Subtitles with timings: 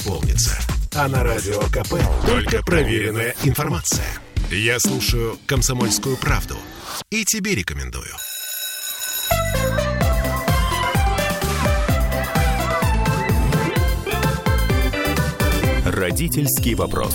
[0.00, 0.56] Помнится.
[0.94, 1.94] А на Радио КП
[2.26, 4.06] только проверенная информация.
[4.50, 6.56] Я слушаю «Комсомольскую правду»
[7.10, 8.10] и тебе рекомендую.
[15.84, 17.14] Родительский вопрос.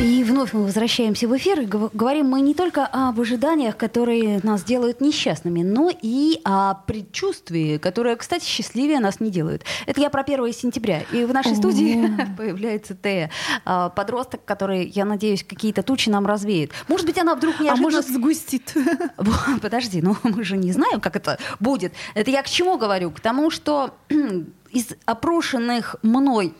[0.00, 1.60] И вновь мы возвращаемся в эфир.
[1.60, 6.74] И гов- говорим мы не только об ожиданиях, которые нас делают несчастными, но и о
[6.74, 9.64] предчувствии, которое, кстати, счастливее нас не делают.
[9.86, 11.02] Это я про 1 сентября.
[11.12, 13.30] И в нашей студии появляется Тея,
[13.64, 16.70] а, подросток, который, я надеюсь, какие-то тучи нам развеет.
[16.86, 17.82] Может быть, она вдруг А неожиданно...
[17.82, 18.72] может, сгустит.
[19.62, 21.92] Подожди, ну мы же не знаем, как это будет.
[22.14, 23.10] Это я к чему говорю?
[23.10, 23.96] К тому, что
[24.70, 26.54] из опрошенных мной,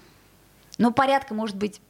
[0.76, 1.80] ну, порядка, может быть,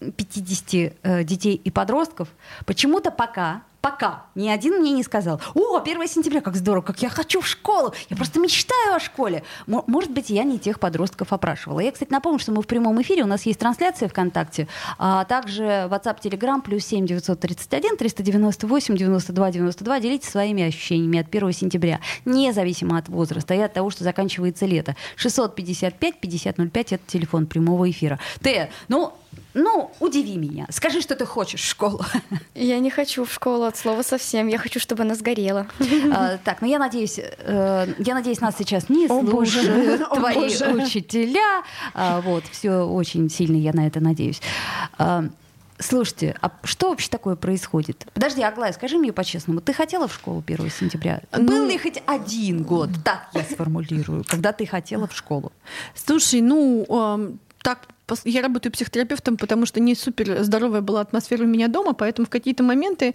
[0.00, 2.28] 50 э, детей и подростков,
[2.66, 7.08] почему-то пока, пока ни один мне не сказал, о, 1 сентября, как здорово, как я
[7.08, 9.42] хочу в школу, я просто мечтаю о школе.
[9.66, 11.80] Мо- Может быть, я не тех подростков опрашивала.
[11.80, 15.62] Я, кстати, напомню, что мы в прямом эфире, у нас есть трансляция ВКонтакте, а также
[15.64, 20.00] WhatsApp, Telegram, плюс 7 931 398 92 92.
[20.00, 24.94] Делитесь своими ощущениями от 1 сентября, независимо от возраста и от того, что заканчивается лето.
[25.16, 28.18] 655 5005 это телефон прямого эфира.
[28.40, 29.12] Ты, ну,
[29.54, 30.66] ну, удиви меня.
[30.70, 32.00] Скажи, что ты хочешь в школу.
[32.54, 34.48] Я не хочу в школу от слова совсем.
[34.48, 35.66] Я хочу, чтобы она сгорела.
[36.12, 40.34] А, Так, ну я надеюсь, э, я надеюсь, нас сейчас не О, слушают О, твои
[40.34, 40.72] боже.
[40.74, 41.62] учителя.
[41.94, 44.40] А, Вот, все очень сильно я на это надеюсь.
[44.98, 45.24] А,
[45.80, 48.04] Слушайте, а что вообще такое происходит?
[48.12, 51.20] Подожди, Аглая, скажи мне по-честному, ты хотела в школу 1 сентября?
[51.30, 55.52] Ну, Был ли хоть один год, так я сформулирую, когда ты хотела в школу?
[55.94, 57.86] Слушай, ну, эм, так
[58.24, 62.30] я работаю психотерапевтом, потому что не супер здоровая была атмосфера у меня дома, поэтому в
[62.30, 63.14] какие-то моменты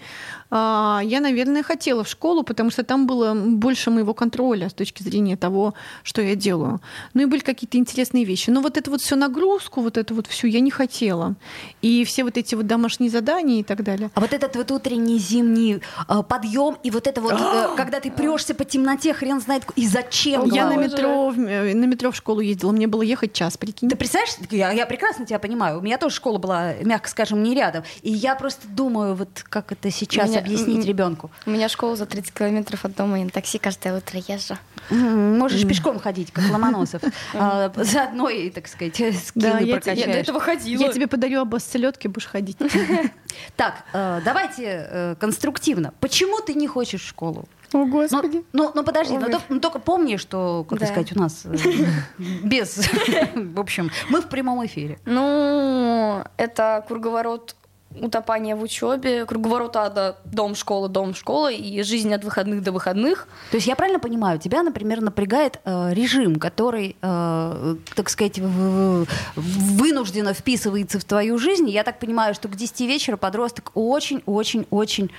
[0.50, 5.04] а, я, наверное, хотела в школу, потому что там было больше моего контроля с точки
[5.04, 6.82] зрения того, что я делаю.
[7.14, 8.50] Ну и были какие-то интересные вещи.
[8.50, 11.36] Но вот эту вот всю нагрузку, вот эту вот всю я не хотела.
[11.82, 14.10] И все вот эти вот домашние задания и так далее.
[14.14, 15.82] А вот этот вот утренний зимний
[16.30, 20.46] подъем и вот это вот, э, когда ты прешься по темноте, хрен знает, и зачем?
[20.46, 23.90] Я на метро, в- э, на метро в школу ездила, мне было ехать час, прикинь.
[23.90, 25.80] Ты представляешь, я, я прекрасно тебя понимаю.
[25.80, 27.84] У меня тоже школа была, мягко скажем, не рядом.
[28.02, 31.32] И я просто думаю, вот как это сейчас Меня- объяснить ребенку.
[31.46, 34.58] У меня школа за 30 километров от дома, я на такси каждое утро езжу.
[34.90, 37.02] Можешь пешком ходить, как Ломоносов.
[37.34, 40.28] А, Заодно и, так сказать, скиллы Да, я я до прокачаешь.
[40.44, 40.82] ходила.
[40.82, 42.58] Я тебе подарю обоз селедки, будешь ходить.
[43.56, 45.94] Так, э, давайте э, конструктивно.
[46.00, 47.46] Почему ты не хочешь в школу?
[47.74, 48.44] О, Господи.
[48.54, 49.32] ну, ну, подожди, ну, Ой.
[49.34, 50.86] тол- ну, только помни, что, как Да.
[50.86, 51.56] сказать, у нас э,
[52.44, 52.78] без...
[53.36, 55.00] В общем, мы в прямом эфире.
[55.06, 57.56] Ну, это круговорот
[58.02, 63.28] утопания в учебе, круговорот ада, дом, школа, дом, школа, и жизнь от выходных до выходных.
[63.52, 69.06] То есть я правильно понимаю, тебя, например, напрягает э, режим, который, э, так сказать, в-
[69.36, 71.70] в- вынужденно вписывается в твою жизнь.
[71.70, 75.12] Я так понимаю, что к 10 вечера подросток очень-очень-очень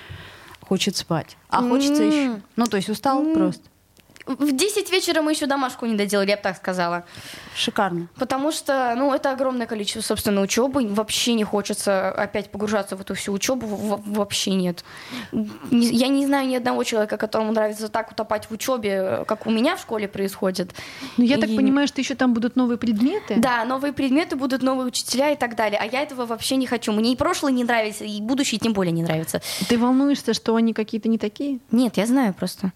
[0.61, 1.37] хочет спать.
[1.49, 2.09] А хочется М.
[2.09, 2.41] еще...
[2.57, 3.35] Ну, то есть устал М.
[3.35, 3.63] просто.
[4.27, 7.05] В 10 вечера мы еще домашку не доделали, я бы так сказала.
[7.55, 8.09] Шикарно.
[8.17, 10.87] Потому что, ну, это огромное количество, собственно, учебы.
[10.89, 13.67] Вообще не хочется опять погружаться в эту всю учебу.
[14.07, 14.83] Вообще нет.
[15.33, 19.51] Не- Я не знаю ни одного человека, которому нравится так утопать в учебе, как у
[19.51, 20.75] меня в школе происходит.
[21.19, 23.35] Ну, я так И- понимаю, что еще там будут новые предметы.
[23.37, 25.79] Да, новые предметы будут, новые учителя и так далее.
[25.81, 26.93] А я этого вообще не хочу.
[26.93, 29.43] Мне и прошлое не нравится, и будущее тем более не нравится.
[29.69, 31.59] Ты волнуешься, что они какие-то не такие?
[31.71, 32.73] Нет, я знаю просто.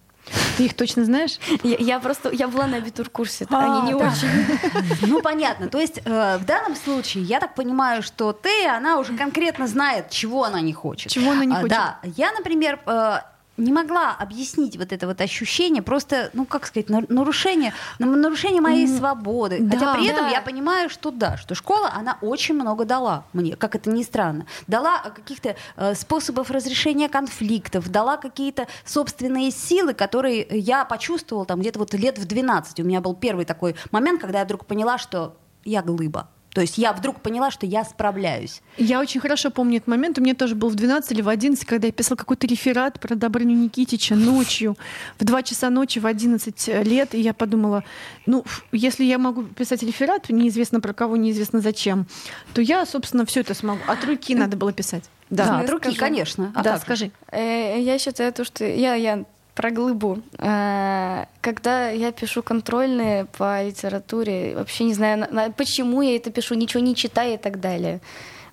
[0.58, 1.38] Ты их точно знаешь?
[1.62, 4.08] Я, я просто, я была на абитур-курсе, А, они не да.
[4.08, 5.06] очень.
[5.06, 5.68] Ну, понятно.
[5.68, 10.10] То есть э, в данном случае я так понимаю, что ты, она уже конкретно знает,
[10.10, 11.12] чего она не хочет.
[11.12, 11.70] Чего она не А, хочет.
[11.70, 11.98] Да.
[12.16, 13.18] Я, например, э,
[13.58, 18.60] не могла объяснить вот это вот ощущение, просто, ну, как сказать, на- нарушение, на- нарушение
[18.60, 19.58] моей свободы.
[19.68, 19.94] Хотя да.
[19.94, 20.30] при этом Да.
[20.30, 24.46] я понимаю, что да, что школа, она очень много дала мне, как это ни странно.
[24.66, 31.78] Дала каких-то э, способов разрешения конфликтов, дала какие-то собственные силы, которые я почувствовала там где-то
[31.78, 32.80] вот лет в 12.
[32.80, 36.28] У меня был первый такой момент, когда я вдруг поняла, что я глыба.
[36.58, 38.62] То есть я вдруг поняла, что я справляюсь.
[38.78, 40.18] Я очень хорошо помню этот момент.
[40.18, 43.14] У меня тоже был в 12 или в 11, когда я писала какой-то реферат про
[43.14, 44.76] Добрыню Никитича ночью,
[45.20, 47.14] в 2 часа ночи, в 11 лет.
[47.14, 47.84] И я подумала,
[48.26, 52.08] ну, если я могу писать реферат, неизвестно про кого, неизвестно зачем,
[52.54, 53.78] то я, собственно, все это смогу.
[53.86, 55.04] От руки надо было писать.
[55.30, 56.00] Да, от руки, скажу.
[56.00, 56.52] конечно.
[56.56, 57.12] А да, скажи.
[57.30, 59.26] Э, Я считаю то, что я, я
[59.58, 60.18] про глыбу.
[60.38, 66.30] Э, Когда я пишу контрольные по литературе, вообще не знаю, на- на- почему я это
[66.30, 67.98] пишу, ничего не читая и так далее.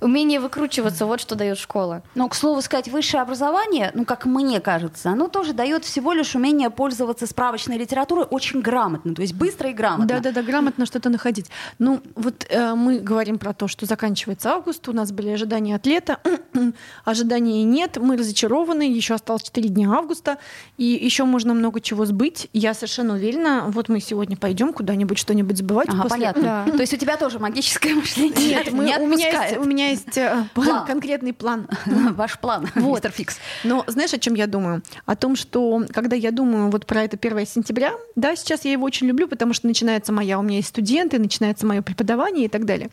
[0.05, 2.03] Умение выкручиваться, вот что дает школа.
[2.13, 6.35] Но, к слову сказать, высшее образование, ну, как мне кажется, оно тоже дает всего лишь
[6.35, 10.05] умение пользоваться справочной литературой очень грамотно, то есть быстро и грамотно.
[10.05, 11.49] Да-да-да, грамотно что-то находить.
[11.79, 15.87] Ну, вот э, мы говорим про то, что заканчивается август, у нас были ожидания от
[15.87, 16.19] лета,
[17.03, 20.37] ожиданий нет, мы разочарованы, еще осталось 4 дня августа,
[20.77, 22.47] и еще можно много чего сбыть.
[22.53, 25.89] Я совершенно уверена, вот мы сегодня пойдем куда-нибудь что-нибудь забывать.
[25.89, 26.17] Ага, после...
[26.17, 26.63] понятно.
[26.67, 26.71] Да.
[26.71, 29.94] То есть у тебя тоже магическое мышление Нет, мы, не у, меня есть, у меня
[29.95, 30.85] есть э, План.
[30.85, 31.67] конкретный план.
[31.85, 32.95] Ваш план, Вот.
[32.95, 33.37] мистер Фикс.
[33.63, 34.81] Но знаешь, о чем я думаю?
[35.05, 38.85] О том, что когда я думаю вот про это 1 сентября, да, сейчас я его
[38.85, 42.65] очень люблю, потому что начинается моя, у меня есть студенты, начинается мое преподавание и так
[42.65, 42.89] далее.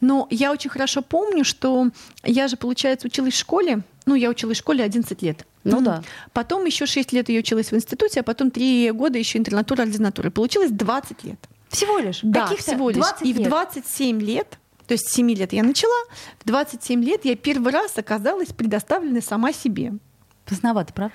[0.00, 1.88] Но я очень хорошо помню, что
[2.24, 5.46] я же, получается, училась в школе, ну, я училась в школе 11 лет.
[5.62, 6.02] Ну да.
[6.32, 10.30] Потом еще 6 лет я училась в институте, а потом 3 года еще интернатура, ординатура.
[10.30, 11.38] Получилось 20 лет.
[11.68, 12.20] Всего лишь?
[12.22, 12.96] Да, всего лишь.
[12.96, 13.48] 20 И в лет.
[13.48, 14.58] 27 лет,
[14.90, 15.94] то есть с 7 лет я начала,
[16.40, 19.92] в 27 лет я первый раз оказалась предоставленной сама себе.
[20.46, 21.14] Поздновато, правда?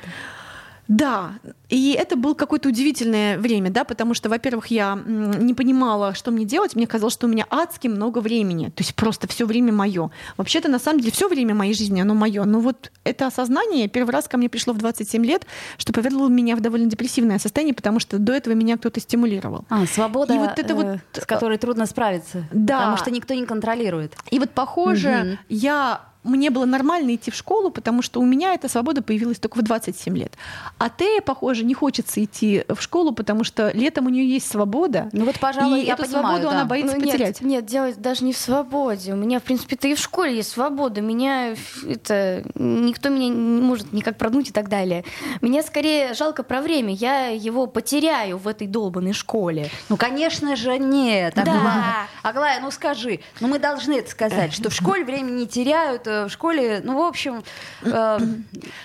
[0.87, 1.33] Да,
[1.69, 6.45] и это было какое-то удивительное время, да, потому что, во-первых, я не понимала, что мне
[6.45, 6.75] делать.
[6.75, 10.11] Мне казалось, что у меня адски много времени, то есть просто все время мое.
[10.37, 12.43] Вообще-то, на самом деле, все время моей жизни, оно мое.
[12.43, 15.45] Но вот это осознание первый раз ко мне пришло в 27 лет,
[15.77, 19.65] что повергло меня в довольно депрессивное состояние, потому что до этого меня кто-то стимулировал.
[19.69, 22.45] А, свобода, И вот это вот, э, с которой трудно справиться.
[22.51, 22.79] Да.
[22.79, 24.15] Потому что никто не контролирует.
[24.29, 25.39] И вот похоже, Мгм.
[25.49, 29.59] я мне было нормально идти в школу, потому что у меня эта свобода появилась только
[29.59, 30.33] в 27 лет.
[30.77, 35.09] А Тея, похоже, не хочется идти в школу, потому что летом у нее есть свобода.
[35.11, 36.51] Ну вот, пожалуй, и я эту понимаю, свободу да.
[36.51, 37.41] она боится Ну, нет, потерять.
[37.41, 39.13] Нет, делать даже не в свободе.
[39.13, 41.01] У меня, в принципе-то и в школе есть свобода.
[41.01, 41.55] Меня
[41.87, 45.05] это никто меня не может никак прогнуть и так далее.
[45.41, 46.93] Мне скорее жалко про время.
[46.93, 49.69] Я его потеряю в этой долбанной школе.
[49.89, 51.33] Ну, конечно же, нет.
[51.35, 51.41] Да.
[51.43, 56.07] Аглая, Аглая, ну скажи, ну мы должны это сказать, что в школе времени не теряют,
[56.07, 57.43] э, в школе, ну, в общем,
[57.83, 58.17] э,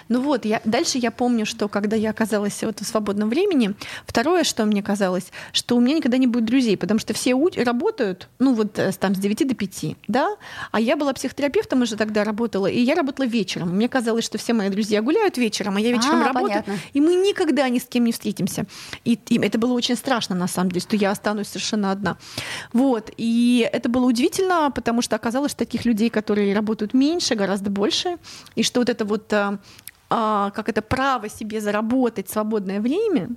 [0.08, 3.74] Ну вот, я, дальше я помню, что когда я оказалась вот в свободном времени,
[4.06, 7.48] второе, что мне казалось, что у меня никогда не будет друзей, потому что все у-
[7.64, 10.36] работают, ну вот э, там с 9 до 5, да,
[10.72, 13.70] а я была психотерапевтом уже тогда работала, и я работала вечером.
[13.76, 16.74] Мне казалось, что все мои друзья гуляют вечером, а я вечером А, работаю, понятно.
[16.92, 18.64] и мы никогда ни с кем не встретимся.
[19.04, 22.16] И, и это было очень страшно, на самом деле, что я останусь совершенно одна.
[22.72, 27.70] Вот, и это было удивительно, потому что оказалось, что таких людей, которые работают меньше, гораздо
[27.70, 28.16] больше,
[28.54, 29.58] и что вот это вот а,
[30.08, 33.28] а, как это право себе заработать свободное время.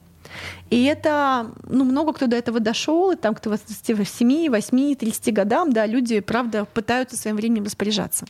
[0.69, 5.33] И это, ну, много кто до этого дошел, и там кто к 27, 8, 30
[5.33, 8.25] годам, да, люди, правда, пытаются своим временем распоряжаться.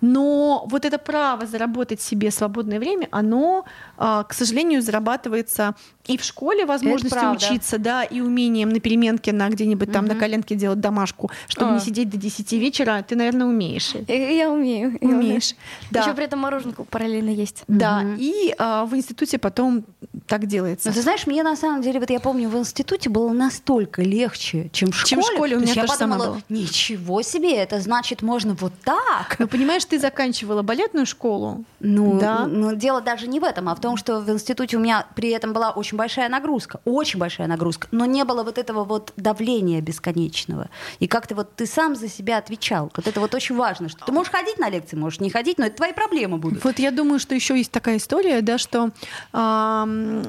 [0.00, 3.64] Но вот это право заработать себе свободное время, оно,
[3.96, 5.74] а, к сожалению, зарабатывается
[6.06, 10.54] и в школе возможностью учиться, да, и умением на переменке на где-нибудь там на коленке
[10.54, 11.74] делать домашку, чтобы А.
[11.74, 13.94] не сидеть до 10 вечера, ты, наверное, умеешь.
[14.08, 14.98] Я, умею.
[15.00, 15.54] я Умеешь.
[15.90, 16.00] Да.
[16.02, 17.62] Еще при этом мороженку параллельно есть.
[17.68, 18.16] Да, Мгм.
[18.18, 19.84] и а, в институте потом
[20.26, 20.88] так делается.
[20.88, 24.68] Ну, ты знаешь, мне на самом деле, вот я помню, в институте было настолько легче,
[24.72, 25.08] чем в школе.
[25.08, 26.42] Чем в школе, у меня есть я то же самое подумала, было.
[26.58, 29.36] ничего себе, это значит, можно вот так.
[29.38, 31.64] Ну, понимаешь, ты заканчивала балетную школу.
[31.80, 32.46] Ну, Да.
[32.46, 35.30] ну, дело даже не в этом, а в том, что в институте у меня при
[35.30, 39.80] этом была очень большая нагрузка, очень большая нагрузка, но не было вот этого вот давления
[39.80, 40.68] бесконечного.
[40.98, 42.90] И как-то вот ты сам за себя отвечал.
[42.96, 45.66] Вот это вот очень важно, что ты можешь ходить на лекции, можешь не ходить, но
[45.66, 46.62] это твои проблемы будут.
[46.64, 48.90] Вот я думаю, что еще есть такая история, да, что
[49.32, 50.22] ам,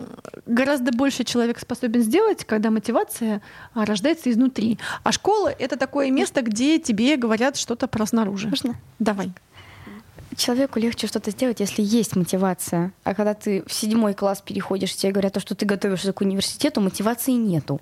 [0.46, 3.42] гораздо больше человек способен сделать, когда мотивация
[3.74, 4.80] а, рождается изнутри.
[5.04, 8.48] А школа это такое место, где тебе говорят что-то про снаружи.
[8.48, 8.76] Можно?
[9.00, 9.32] Давай.
[10.36, 12.94] Человеку легче что-то сделать, если есть мотивация.
[13.04, 16.82] А когда ты в седьмой класс переходишь, тебе говорят, то, что ты готовишься к университету,
[16.82, 17.82] мотивации нету.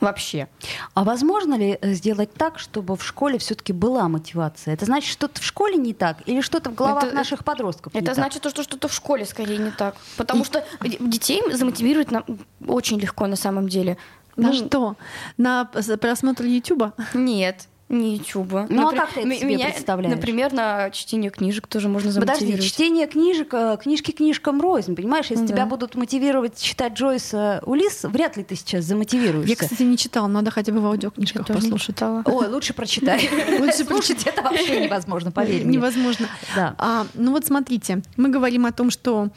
[0.00, 0.48] Вообще.
[0.94, 4.74] А возможно ли э, сделать так, чтобы в школе все-таки была мотивация?
[4.74, 8.00] Это значит, что-то в школе не так или что-то в головах Это- наших подростков не
[8.00, 8.14] Это так?
[8.16, 9.96] значит то, что что-то в школе скорее не так.
[10.16, 12.24] Потому что д- детей замотивировать на-
[12.66, 13.96] очень легко на самом деле.
[14.36, 14.96] На Ну, что?
[15.38, 16.92] На просмотр Ютуба?
[17.14, 18.66] Нет, не Ютуба.
[18.68, 20.16] Ну, а Напри- как ты это себе меня, представляешь?
[20.16, 22.64] Например, на чтение книжек тоже можно Подожди, замотивировать.
[22.72, 25.26] чтение книжек, э, книжки книжкам рознь, понимаешь?
[25.30, 25.52] Если Да.
[25.52, 29.48] тебя будут мотивировать читать Джойса Улис, вряд ли ты сейчас замотивируешься.
[29.50, 31.86] Я, кстати, не читала, надо хотя бы в аудиокнижках Я послушать.
[31.86, 32.22] читала.
[32.26, 33.30] Ой, лучше прочитай.
[33.60, 35.76] Лучше Слушать это вообще невозможно, поверь мне.
[35.76, 36.28] Невозможно.
[36.56, 36.74] Да.
[36.78, 39.28] А, ну вот смотрите, мы говорим о том, что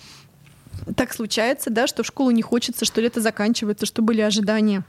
[0.95, 4.83] так случается, да, что в школу не хочется, что лето заканчивается, что были ожидания.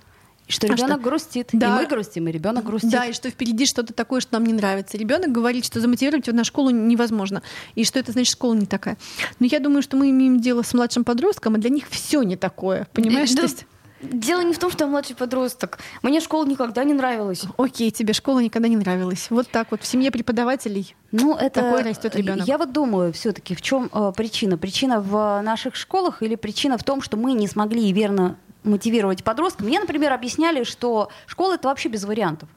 [0.50, 1.08] Что А ребенок что?
[1.08, 1.48] грустит.
[1.52, 1.68] Да.
[1.68, 2.90] И мы грустим, и ребенок грустит.
[2.90, 4.98] Да, и что впереди что-то такое, что нам не нравится.
[4.98, 7.42] Ребенок говорит, что замотивировать его на школу невозможно.
[7.74, 8.96] И что это значит, школа не такая.
[9.38, 12.36] Но я думаю, что мы имеем дело с младшим подростком, и для них все не
[12.36, 12.88] такое.
[12.92, 13.30] Понимаешь?
[13.30, 13.36] Да.
[13.36, 13.66] То есть
[14.02, 15.78] Дело не в том, что я младший подросток.
[16.02, 17.44] Мне школа никогда не нравилась.
[17.58, 19.26] Окей, тебе школа никогда не нравилась.
[19.28, 20.96] Вот так вот в семье преподавателей.
[21.12, 22.46] Ну, это Такой растет ребенок.
[22.46, 24.56] Я вот думаю, все-таки в чем э, причина?
[24.56, 29.66] Причина в наших школах или причина в том, что мы не смогли верно мотивировать подростков?
[29.66, 32.48] Мне, например, объясняли, что школа это вообще без вариантов.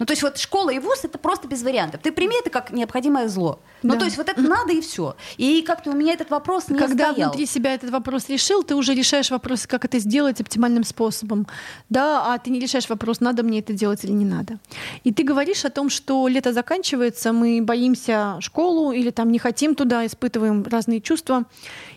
[0.00, 2.00] Ну, то есть вот школа и вуз это просто без вариантов.
[2.02, 3.60] Ты прими это как необходимое зло.
[3.84, 4.00] Ну, Да.
[4.00, 5.14] то есть вот это надо и все.
[5.36, 7.30] И как-то у меня этот вопрос не Когда стоял.
[7.30, 11.46] внутри себя этот вопрос решил, ты уже решаешь вопрос, как это сделать оптимальным способом.
[11.90, 14.58] Да, а ты не решаешь вопрос, надо мне это делать или не надо.
[15.04, 19.76] И ты говоришь о том, что лето заканчивается, мы боимся школу или там не хотим
[19.76, 21.44] туда, испытываем разные чувства.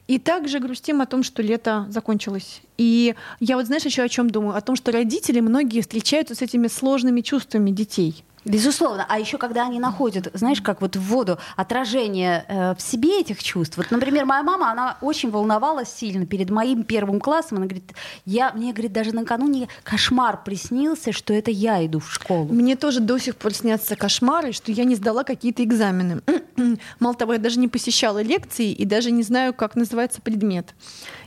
[0.07, 2.61] И также грустим о том, что лето закончилось.
[2.77, 4.55] И я вот знаешь еще о чем думаю?
[4.55, 8.23] О том, что родители многие встречаются с этими сложными чувствами детей.
[8.48, 9.06] Безусловно.
[9.08, 13.44] А еще когда они находят, знаешь, как вот в воду отражение э, в себе этих
[13.44, 13.77] чувств.
[13.77, 17.58] Вот, например, моя мама, она очень волновалась сильно перед моим первым классом.
[17.58, 17.92] Она говорит,
[18.25, 22.46] я, мне, говорит, даже накануне кошмар приснился, что это я иду в школу.
[22.54, 26.22] Мне тоже до сих пор снятся кошмары, что я не сдала какие-то экзамены.
[27.00, 30.74] Мало того, я даже не посещала лекции и даже не знаю, как называется предмет.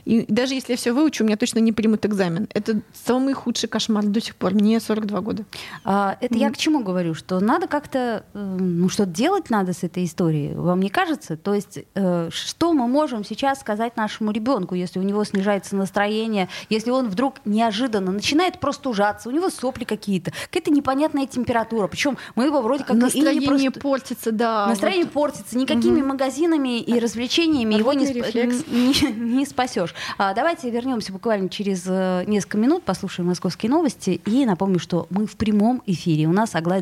[0.05, 2.47] И даже если я все выучу, у меня точно не примут экзамен.
[2.53, 4.53] Это самый худший кошмар до сих пор.
[4.53, 5.45] Мне 42 года.
[5.83, 7.10] А, это я к чему говорю?
[7.13, 10.53] Что надо как-то, э, ну, что-то делать надо с этой историей.
[10.53, 11.37] Вам не кажется?
[11.37, 16.49] То есть, э, что мы можем сейчас сказать нашему ребенку, если у него снижается настроение,
[16.69, 21.87] если он вдруг неожиданно начинает простужаться, у него сопли какие-то, какая-то непонятная температура.
[21.87, 24.67] Причем мы его вроде как и не Настроение просто- портится, да.
[24.67, 25.57] Настроение портится.
[25.57, 29.93] Никакими магазинами и развлечениями его не, сп- не, не спасешь.
[30.17, 35.25] А, давайте вернемся буквально через э, несколько минут, послушаем московские новости и напомню, что мы
[35.27, 36.27] в прямом эфире.
[36.27, 36.81] У нас Аглая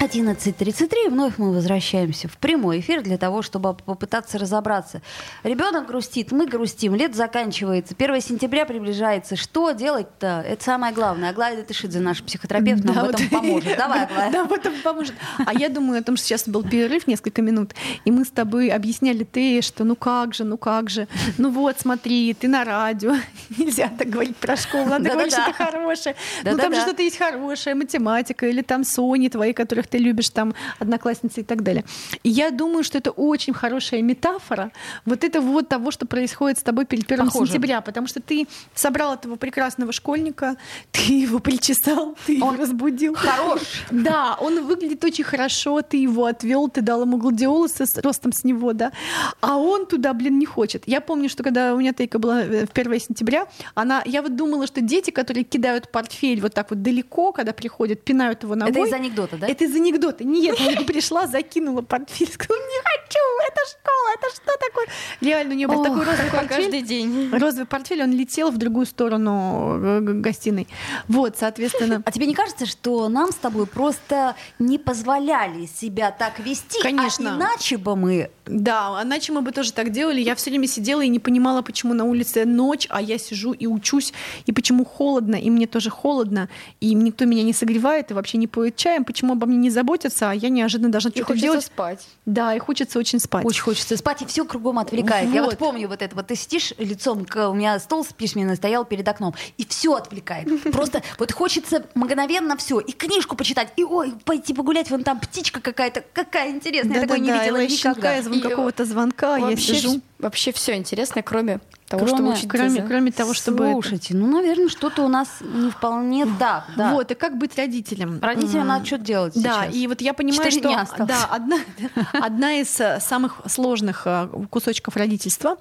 [0.00, 1.10] 11.33.
[1.10, 5.02] Вновь мы возвращаемся в прямой эфир для того, чтобы попытаться разобраться.
[5.44, 9.36] Ребенок грустит, мы грустим, лет заканчивается, 1 сентября приближается.
[9.36, 10.42] Что делать-то?
[10.46, 11.28] Это самое главное.
[11.30, 13.14] Аглая Датышидзе, наш психотерапевт, нам Да, в вот.
[13.16, 13.76] этом поможет.
[13.78, 14.32] Давай, Аглая.
[14.32, 15.14] Да, в этом поможет.
[15.44, 17.74] А я думаю о том, что сейчас был перерыв несколько минут,
[18.06, 21.78] и мы с тобой объясняли ты, что ну как же, ну как же, ну вот
[21.78, 23.16] смотри, ты на радио,
[23.58, 26.16] нельзя так говорить про школу, надо говорить что-то хорошее.
[26.42, 30.54] Ну там же что-то есть хорошее, математика или там Сони твои, которых ты любишь, там
[30.78, 31.84] одноклассницы и так далее.
[32.22, 34.72] И я думаю, что это очень хорошая метафора
[35.04, 37.52] вот это вот того, что происходит с тобой перед первым Похоже.
[37.52, 40.56] сентября, потому что ты собрал этого прекрасного школьника,
[40.92, 43.14] ты его причесал, ты его разбудил.
[43.14, 43.60] Хорош.
[43.90, 48.44] Да, он выглядит очень хорошо, ты его отвел, ты дал ему гладиолусы с ростом с
[48.44, 48.92] него, да,
[49.40, 50.84] а он туда, блин, не хочет.
[50.86, 54.36] Я помню, что когда у меня тейка была э, в 1 сентября, она, я вот
[54.36, 58.72] думала, что дети, которые кидают портфель вот так вот далеко, когда приходят, пинают его ногой.
[58.72, 59.46] Это из анекдота, да?
[59.48, 60.24] Это из анекдота.
[60.24, 64.86] Нет, я пришла, закинула портфель, сказала, не хочу, это школа, это что такое?
[65.20, 66.62] Реально, у нее был такой розовый портфель.
[66.62, 67.30] каждый день.
[67.32, 70.68] Розовый портфель, он летел в другую сторону э, гостиной.
[71.08, 72.02] Вот, соответственно.
[72.04, 76.80] А тебе не кажется, что нам с тобой просто не позволяли себя так вести?
[76.82, 77.34] Конечно.
[77.34, 78.30] А иначе бы мы...
[78.46, 80.20] Да, иначе мы бы тоже так делали.
[80.20, 83.66] Я все время сидела и не понимала, почему на улице ночь, а я сижу и
[83.66, 84.12] учусь,
[84.46, 86.48] и почему холодно, и мне тоже холодно,
[86.80, 90.30] и никто меня не согревает, и вообще не поет чаем, почему обо мне не заботятся,
[90.30, 91.64] а я неожиданно должна И что-то хочется делать.
[91.64, 92.06] спать.
[92.26, 93.44] Да, и хочется очень спать.
[93.44, 95.30] Очень хочется спать, и все кругом отвлекает.
[95.32, 95.58] Я вот Вот.
[95.58, 96.14] помню вот это.
[96.14, 99.94] Вот ты сидишь лицом, к, у меня стол с письменной стоял перед окном, и все
[99.94, 100.62] отвлекает.
[100.72, 102.80] Просто вот хочется мгновенно все.
[102.80, 107.20] И книжку почитать, и ой, пойти погулять, вон там птичка какая-то, какая интересная, я такой
[107.20, 108.18] не Да-да-да, видела и щенка, никогда.
[108.18, 110.00] и звон какого-то звонка, я сижу.
[110.18, 113.64] вообще все интересно, кроме того, Кроме- чтобы учить Кроме, кроме того, чтобы...
[113.64, 113.72] это.
[113.72, 116.64] Слушайте, ну, наверное, что-то у нас не вполне так.
[116.76, 116.92] Да.
[116.92, 118.20] Вот, и как быть родителем?
[118.22, 119.74] Родителям М, надо что делать Да, сейчас?
[119.74, 121.58] и вот я понимаю, что да, одна,
[122.12, 125.56] одна из э, самых сложных э, кусочков родительства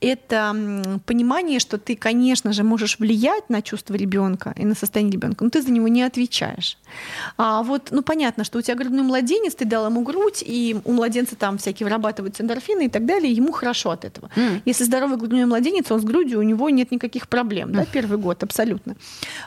[0.00, 0.54] это
[1.04, 5.50] понимание, что ты, конечно же, можешь влиять на чувства ребенка и на состояние ребенка, но
[5.50, 6.78] ты за него не отвечаешь.
[7.36, 10.92] А вот, ну понятно, что у тебя грудной младенец, ты дал ему грудь, и у
[10.92, 14.30] младенца там всякие вырабатываются эндорфины и так далее, и ему хорошо от этого.
[14.36, 14.62] М.
[14.64, 18.42] Если здоровый грудной младенец, он с грудью, у него нет никаких проблем, да, первый год,
[18.42, 18.96] абсолютно.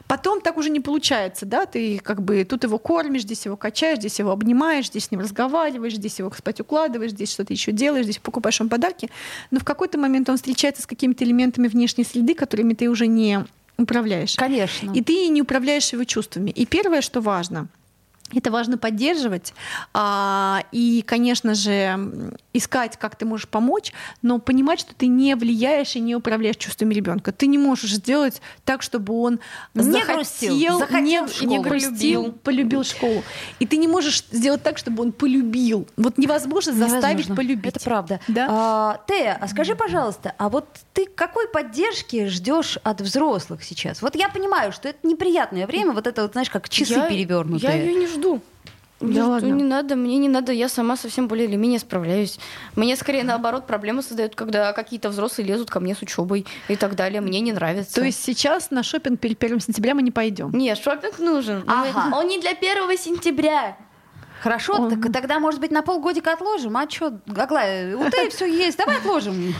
[0.08, 4.00] Потом так уже не получается, да, ты как бы тут его кормишь, здесь его качаешь,
[4.00, 8.06] здесь его обнимаешь, здесь с ним разговариваешь, здесь его спать укладываешь, здесь что-то еще делаешь,
[8.06, 9.10] здесь покупаешь ему подарки,
[9.52, 13.46] но в какой-то момент он встречается с какими-то элементами внешней среды, которыми ты уже не
[13.78, 14.36] управляешь.
[14.36, 14.92] Конечно.
[14.94, 16.50] И ты не управляешь его чувствами.
[16.52, 17.68] И первое, что важно—
[18.34, 19.54] это важно поддерживать
[19.94, 25.96] а, и, конечно же, искать, как ты можешь помочь, но понимать, что ты не влияешь
[25.96, 27.32] и не управляешь чувствами ребенка.
[27.32, 29.40] Ты не можешь сделать так, чтобы он
[29.74, 31.50] Не захотел, грустил, захотел не, школу.
[31.50, 32.32] не грустил, Полюбил.
[32.44, 33.24] полюбил школу.
[33.60, 35.88] И ты не можешь сделать так, чтобы он полюбил.
[35.98, 37.36] Вот невозможно заставить Невозможно.
[37.36, 37.76] полюбить.
[37.76, 38.20] Это правда.
[38.28, 38.48] Да.
[38.50, 44.02] А, Тея, а скажи, пожалуйста, а вот ты какой поддержки ждешь от взрослых сейчас?
[44.02, 47.72] Вот я понимаю, что это неприятное время, вот это вот, знаешь, как часы Я- перевернутые.
[47.74, 48.42] Я ее не жду.
[49.06, 49.48] Да Не жду, ладно?
[49.48, 52.40] не надо, мне не надо, я сама совсем более или менее справляюсь.
[52.76, 56.96] Мне скорее наоборот проблемы создают, когда какие-то взрослые лезут ко мне с учебой и так
[56.96, 57.22] далее.
[57.22, 57.96] Мне не нравится.
[57.96, 60.52] То есть сейчас на шопинг перед 1 сентября мы не пойдем.
[60.52, 61.64] Нет, шопинг нужен.
[61.68, 62.16] Ага.
[62.16, 63.78] Он не для 1 сентября.
[64.42, 66.78] Хорошо, Он- так тогда, может быть, на полгодика отложим.
[66.78, 69.56] А что, Аглая, у Теи все есть, давай отложим.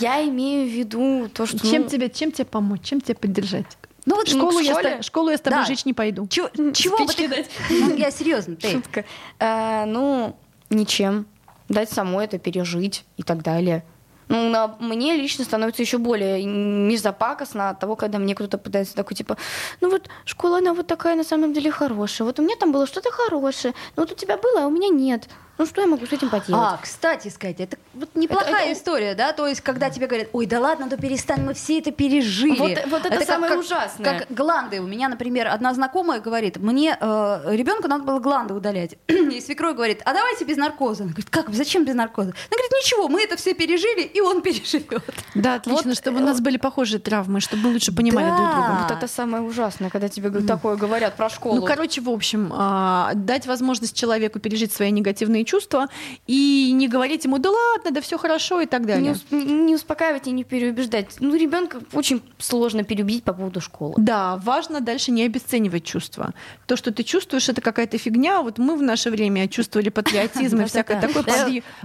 [0.00, 1.58] Я имею в виду то, что...
[1.58, 3.66] Чем ну, тебе, чем тебе помочь, чем тебе поддержать?
[4.06, 5.02] Ну вот Ну, Школу, к я, школе?
[5.02, 5.64] школу я с тобой Да.
[5.66, 6.26] жить не пойду.
[6.28, 7.28] чё- чего бы ты...
[7.28, 7.50] дать.
[7.70, 8.72] Ну, я серьезно, Тей.
[8.72, 9.04] Шутка.
[9.40, 10.36] А, ну,
[10.70, 11.26] ничем.
[11.68, 13.84] Дать самой это пережить и так далее.
[14.28, 19.16] Ну, на, мне лично становится еще более межзапакостно от того, когда мне кто-то пытается такой,
[19.16, 19.36] типа,
[19.80, 22.26] ну вот школа, она вот такая на самом деле хорошая.
[22.26, 24.88] Вот у меня там было что-то хорошее, но вот у тебя было, а у меня
[24.88, 25.28] нет.
[25.56, 26.60] Ну, что я могу с этим поделать?
[26.74, 29.32] А, кстати сказать, это вот неплохая Это- это- история, да?
[29.32, 32.58] То есть, когда тебе говорят, ой, да ладно, да перестань, мы все это пережили.
[32.58, 34.18] Вот- вот это как- самое как- ужасное.
[34.18, 34.80] Как гланды.
[34.80, 38.96] У меня, например, одна знакомая говорит, мне э, ребенку надо было гланды удалять.
[39.08, 41.04] И свекровь говорит, а давайте без наркоза.
[41.04, 42.30] Она говорит, как, зачем без наркоза?
[42.30, 45.04] Она говорит, ничего, мы это все пережили, и он переживет.
[45.36, 48.36] Да, отлично, Вот, чтобы э, у нас были похожие травмы, чтобы мы лучше понимали Да.
[48.36, 48.78] друг друга.
[48.82, 51.54] Вот это самое ужасное, когда тебе такое говорят про школу.
[51.60, 55.88] Ну, короче, в общем, а, дать возможность человеку пережить свои негативные чувства
[56.26, 59.14] и не говорить ему, да ладно, да все хорошо и так далее.
[59.30, 61.16] не- не успокаивать и не переубеждать.
[61.20, 63.94] Ну, ребенка очень сложно переубедить по поводу школы.
[63.96, 66.32] Да, важно дальше не обесценивать чувства.
[66.66, 68.42] То, что ты чувствуешь, это какая-то фигня.
[68.42, 71.00] Вот мы в наше время чувствовали патриотизм и всякое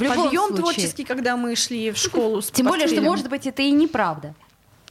[0.01, 2.41] любом подъем творческий, когда мы шли в школу.
[2.41, 4.33] Тем более, что, может быть, это и неправда.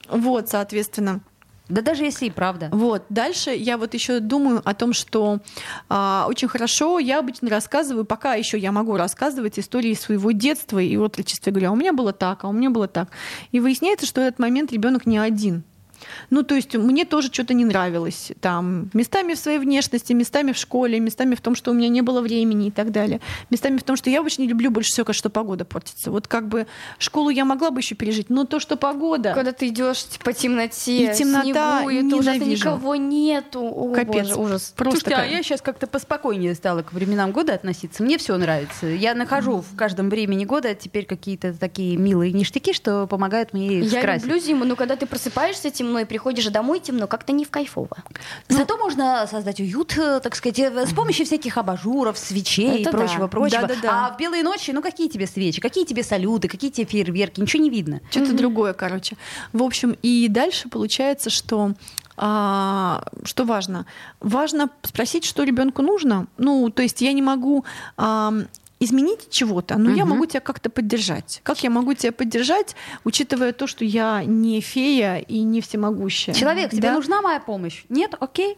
[0.08, 1.20] Вот, соответственно.
[1.68, 2.70] Да даже если и правда.
[2.72, 3.04] Вот.
[3.08, 5.40] Дальше я вот еще думаю о том, что
[5.88, 10.96] а, очень хорошо я обычно рассказываю, пока еще я могу рассказывать истории своего детства и
[10.96, 11.50] отрочества.
[11.50, 13.10] Я говорю, а у меня было так, а у меня было так.
[13.52, 15.64] И выясняется, что этот момент ребенок не один.
[16.30, 18.32] Ну, то есть мне тоже что-то не нравилось.
[18.40, 22.02] Там, местами в своей внешности, местами в школе, местами в том, что у меня не
[22.02, 23.20] было времени и так далее.
[23.50, 26.10] Местами в том, что я очень не люблю больше всего, что погода портится.
[26.10, 26.66] Вот как бы
[26.98, 29.32] школу я могла бы еще пережить, но то, что погода...
[29.34, 33.60] Когда ты идешь по темноте, И темнота, снегу, и это ужасно, никого нету.
[33.62, 34.28] О, Капец.
[34.28, 34.72] боже, ужас.
[34.76, 38.02] Просто Слушайте, а такая- я сейчас как-то поспокойнее стала к временам года относиться.
[38.02, 38.86] Мне все нравится.
[38.86, 43.92] Я нахожу в каждом времени года теперь какие-то такие милые ништяки, что помогают мне их
[43.92, 44.26] Я скрасить.
[44.26, 47.96] люблю зиму, но когда ты просыпаешься темно и приходишь домой темно, как-то не в кайфово.
[48.48, 52.92] Зато можно создать уют, э, так сказать, э, с помощью всяких абажуров, свечей и Это
[52.92, 52.98] да.
[52.98, 53.62] прочего, прочего.
[53.62, 54.06] Да-да-да.
[54.06, 57.62] А в белые ночи, ну какие тебе свечи, какие тебе салюты, какие тебе фейерверки, ничего
[57.62, 58.00] не видно.
[58.10, 59.16] Что-то другое, короче.
[59.52, 61.72] В общем, и дальше получается, что
[62.20, 63.86] а, что важно?
[64.20, 66.26] Важно спросить, что ребенку нужно.
[66.36, 67.64] Ну, то есть я не могу
[67.96, 68.46] ам,
[68.80, 70.14] изменить чего-то, но я Мгм.
[70.14, 71.40] могу тебя как-то поддержать.
[71.42, 76.34] Как я могу тебя поддержать, учитывая то, что я не фея и не всемогущая?
[76.34, 76.94] Человек, тебе Да?
[76.94, 77.84] нужна моя помощь?
[77.88, 78.14] Нет?
[78.20, 78.56] Окей.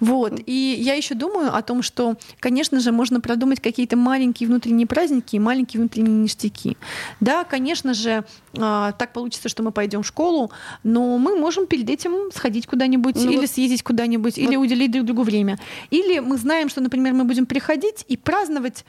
[0.00, 0.40] Вот.
[0.46, 5.36] И я еще думаю о том, что, конечно же, можно продумать какие-то маленькие внутренние праздники
[5.36, 6.76] и маленькие внутренние ништяки.
[7.20, 8.24] Да, конечно же,
[8.58, 10.50] а, так получится, что мы пойдем в школу,
[10.82, 15.04] но мы можем перед этим сходить куда-нибудь Ну или вот- съездить куда-нибудь, или уделить друг
[15.06, 15.56] другу время.
[15.90, 18.84] Или мы знаем, что, например, мы будем приходить и праздновать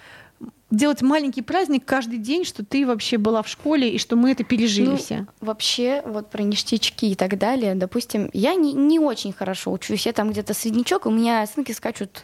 [0.71, 4.43] делать маленький праздник каждый день, что ты вообще была в школе и что мы это
[4.43, 5.27] пережили Ну, все.
[5.41, 10.13] Вообще, вот про ништячки и так далее, допустим, я не, не очень хорошо учусь, я
[10.13, 12.23] там где-то среднячок, у меня оценки скачут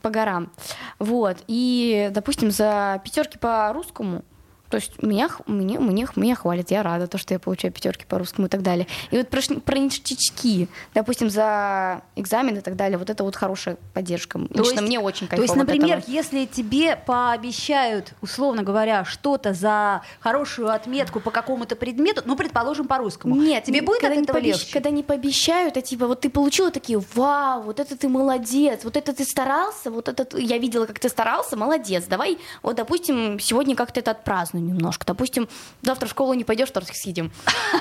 [0.00, 0.50] по горам.
[0.98, 1.38] Вот.
[1.46, 4.24] И, допустим, за пятерки по русскому,
[4.72, 8.18] то есть меня, меня, меня, меня хвалят, я рада, то, что я получаю пятерки по
[8.18, 8.86] русскому и так далее.
[9.10, 13.76] И вот про, про ништячки, допустим, за экзамен и так далее, вот это вот хорошая
[13.92, 14.38] поддержка.
[14.38, 16.10] Лично есть- мне очень То кайфово есть, от например, этого.
[16.10, 22.96] если тебе пообещают, условно говоря, что-то за хорошую отметку по какому-то предмету, ну, предположим, по
[22.96, 24.72] русскому, Нет, тебе будет когда от этого пообещ- легче?
[24.72, 28.96] Когда не пообещают, а типа вот ты получила такие, вау, вот это ты молодец, вот
[28.96, 32.04] это ты старался, вот это я видела, как ты старался, молодец.
[32.04, 35.06] Давай, вот, допустим, сегодня как-то это отпразднуем немножко.
[35.06, 35.48] Допустим,
[35.82, 37.30] завтра в школу не пойдешь, тортик съедим.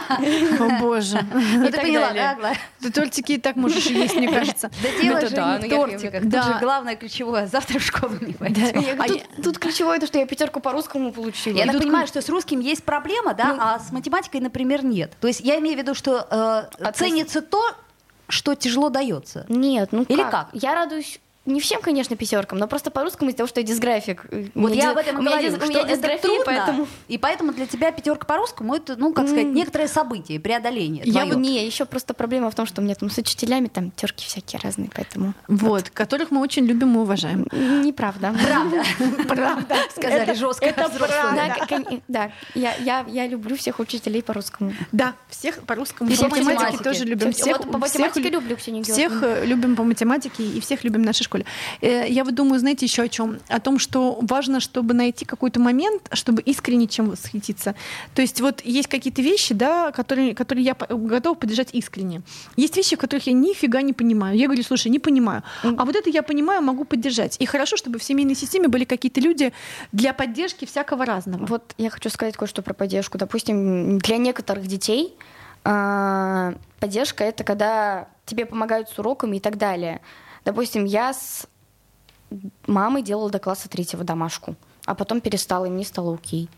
[0.10, 1.20] О боже.
[1.54, 2.54] Ну, ты поняла, да?
[2.82, 4.70] Ты тортики и так можешь и есть, мне кажется.
[4.82, 6.24] Да дело это же не ну в я- тортиках.
[6.26, 6.44] да.
[6.44, 7.48] Тут же главное ключевое.
[7.48, 8.70] Завтра в школу не пойдешь.
[9.00, 11.56] А тут, ключевое то, что я пятерку по русскому получила.
[11.58, 15.13] Я понимаю, что с русским есть проблема, да, Ну, а с математикой, например, нет.
[15.20, 16.28] То есть я имею в виду, что
[16.80, 17.62] э, ценится то,
[18.28, 19.46] что тяжело дается.
[19.50, 20.50] Нет, ну Или как?
[20.54, 21.20] Я радуюсь
[21.52, 24.26] не всем, конечно, пятеркам, но просто по-русскому из-за того, что я дисграфик.
[24.56, 26.88] У Вот я ди- об этом у говорю, у что меня это трудно, поэтому...
[27.08, 31.04] и поэтому для тебя пятерка по русскому это, ну, как сказать, некоторое событие, преодоление.
[31.06, 33.92] Я вот не, еще просто проблема в том, что у меня там с учителями там
[33.92, 37.48] терки всякие разные, поэтому Вот, которых мы очень любим и уважаем.
[37.52, 38.34] неправда.
[38.46, 38.84] Правда.
[39.28, 39.76] Правда.
[39.96, 40.66] Сказали жестко.
[40.66, 42.02] это взрослые.
[42.08, 44.74] Да, я, я, люблю всех учителей по-русскому.
[44.92, 46.10] Да, всех по русскому.
[46.10, 47.32] И по математике тоже любим.
[47.34, 48.56] Всех, по математике лю- люблю
[48.94, 51.40] Всех э, любим по математике и всех любим в нашей школе.
[51.82, 53.39] Э, Я вот думаю, знаете, еще о чем?
[53.47, 57.75] О том, что важно, чтобы найти какой-то момент, чтобы искренне чем восхититься.
[58.15, 62.21] То есть вот есть какие-то вещи, да, которые, которые я готова поддержать искренне.
[62.56, 64.38] Есть вещи, в которых я нифига не понимаю.
[64.38, 65.43] Я говорю, слушай, не понимаю.
[65.63, 67.38] А вот это я понимаю, могу поддержать.
[67.39, 69.54] И хорошо, чтобы в семейной системе были какие-то люди
[69.91, 71.45] для поддержки всякого разного.
[71.45, 73.17] Вот я хочу сказать кое-что про поддержку.
[73.17, 75.15] Допустим, для некоторых детей
[75.63, 80.01] а, поддержка это когда тебе помогают с уроками и так далее.
[80.45, 81.47] Допустим, я с
[82.67, 86.49] мамой делала до класса третьего домашку, а потом перестала, и мне стало окей.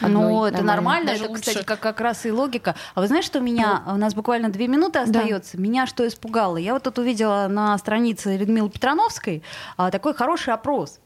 [0.00, 1.12] Ну, Одной это нормально.
[1.12, 1.42] Даже это, лучше.
[1.42, 2.76] кстати, как, как раз и логика.
[2.94, 3.82] А вы знаете, что меня...
[3.86, 5.58] У нас буквально две минуты остается.
[5.58, 6.56] Меня что испугало?
[6.56, 9.42] Я вот тут увидела на странице Людмилы Петрановской
[9.76, 11.00] а, такой хороший опрос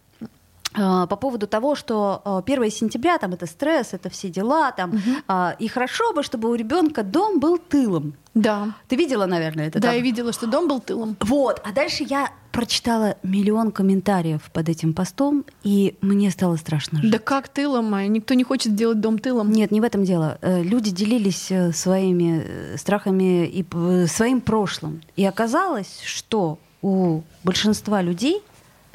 [0.75, 5.55] по поводу того, что а, 1 сентября, там это стресс, это все дела, там, а,
[5.59, 8.15] и хорошо бы, чтобы у ребенка дом был тылом.
[8.35, 8.75] Да.
[8.89, 9.79] Ты видела, наверное, это?
[9.79, 9.97] да, там?
[9.97, 11.17] я видела, что дом был тылом.
[11.21, 17.11] Вот, а дальше я прочитала миллион комментариев под этим постом, и мне стало страшно жить.
[17.11, 18.07] Да как тылом, а?
[18.07, 19.51] Никто не хочет делать дом тылом.
[19.51, 20.39] Нет, не в этом дело.
[20.41, 23.65] Э, Люди делились э, своими э, страхами и
[24.07, 25.03] своим прошлым.
[25.17, 28.43] И оказалось, что у большинства людей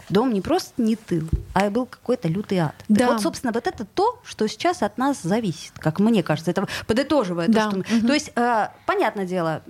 [0.10, 2.76] дом не просто не тыл, а был какой-то лютый ад.
[2.78, 3.08] Так Да.
[3.12, 6.52] вот, собственно, вот это то, что сейчас от нас зависит, как мне кажется.
[6.52, 7.70] Это подытоживая Да.
[7.70, 7.78] то, что...
[7.96, 9.62] мы- То есть, э, понятное дело,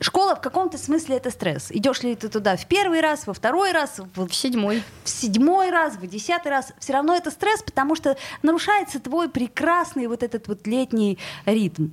[0.00, 1.68] школа в каком-то смысле это стресс.
[1.70, 4.82] Идешь ли ты туда в первый раз, во второй раз, в В седьмой.
[5.04, 10.06] в седьмой раз, в десятый раз, все равно это стресс, потому что нарушается твой прекрасный
[10.06, 11.88] вот этот вот летний ритм.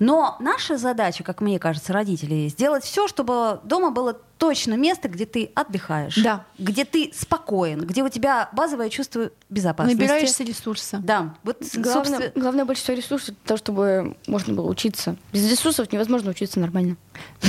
[0.00, 5.26] Но наша задача, как мне кажется, родителей, сделать все, чтобы дома было точно место, где
[5.26, 6.44] ты отдыхаешь, Да.
[6.58, 10.00] где ты спокоен, где у тебя базовое чувство безопасности.
[10.00, 11.00] Набираешься ресурса.
[11.02, 15.16] Да, вот Главное, собственно, главное больше всего ресурсов для того, чтобы можно было учиться.
[15.32, 16.96] Без ресурсов невозможно учиться нормально.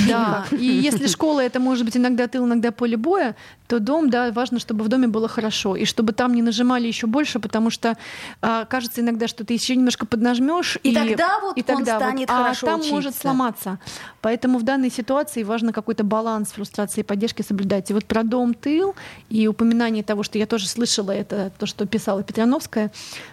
[0.08, 3.36] Да, и если школа это может быть иногда тыл, иногда поле боя,
[3.68, 7.06] то дом, да, важно, чтобы в доме было хорошо, и чтобы там не нажимали еще
[7.06, 7.96] больше, потому что
[8.42, 12.66] а, кажется иногда, что ты еще немножко поднажмешь, И тогда вот он станет а хорошо
[12.66, 12.94] там учиться.
[12.94, 13.78] может сломаться.
[14.22, 17.90] Поэтому в данной ситуации важно какой-то баланс фрустрации и поддержки соблюдать.
[17.90, 18.94] И вот про дом тыл
[19.28, 22.90] и упоминание того, что я тоже слышала, это то, что писала Петрановская,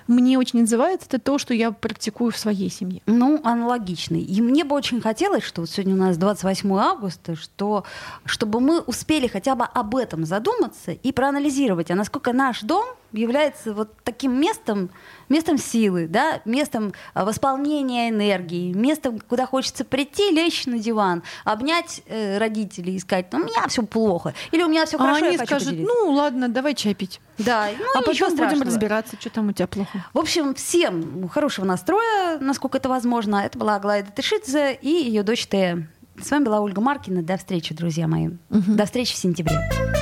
[0.07, 3.01] мне очень отзывается, это то, что я практикую в своей семье.
[3.05, 4.21] Ну, аналогичный.
[4.21, 7.83] И мне бы очень хотелось, что вот сегодня у нас 28 августа, что,
[8.25, 13.73] чтобы мы успели хотя бы об этом задуматься и проанализировать, а насколько наш дом является
[13.73, 14.89] вот таким местом,
[15.29, 22.01] местом силы, да, местом а, восполнения энергии, местом, куда хочется прийти, лечь на диван, обнять
[22.07, 25.25] э, родителей и сказать, ну, у меня все плохо, или у меня все а хорошо,
[25.25, 25.93] я они скажут, поделиться».
[25.93, 27.21] ну ладно, давай чай пить.
[27.37, 28.65] да, ну, а потом будем страшного.
[28.65, 30.05] разбираться, что там у тебя плохо.
[30.13, 33.37] В общем, всем хорошего настроя, насколько это возможно.
[33.37, 35.87] Это была Аглая Датышидзе и ее дочь Тея.
[36.21, 37.21] С вами была Ольга Маркина.
[37.21, 38.29] До встречи, друзья мои.
[38.49, 39.96] До встречи в сентябре.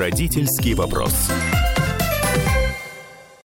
[0.00, 1.28] Родительский вопрос.